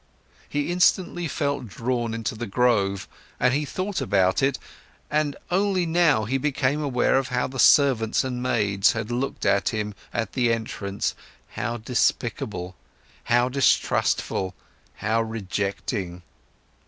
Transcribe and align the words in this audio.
He 0.49 0.71
instantly 0.71 1.27
felt 1.27 1.67
drawn 1.67 2.15
into 2.15 2.33
the 2.33 2.47
grove, 2.47 3.07
but 3.37 3.53
he 3.53 3.65
thought 3.65 4.01
about 4.01 4.41
it, 4.41 4.57
and 5.11 5.35
only 5.51 5.85
now 5.85 6.25
he 6.25 6.39
became 6.39 6.81
aware 6.81 7.19
of 7.19 7.27
how 7.27 7.45
the 7.45 7.59
servants 7.59 8.23
and 8.23 8.41
maids 8.41 8.93
had 8.93 9.11
looked 9.11 9.45
at 9.45 9.69
him 9.69 9.93
at 10.11 10.33
the 10.33 10.51
entrance, 10.51 11.13
how 11.49 11.77
despicable, 11.77 12.75
how 13.25 13.47
distrustful, 13.47 14.55
how 14.95 15.21
rejecting. 15.21 16.23